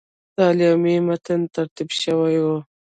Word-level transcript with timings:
د 0.35 0.37
اعلامیې 0.49 0.97
متن 1.07 1.41
ترتیب 1.55 1.89
شوی 2.01 2.37
وو. 2.43 2.57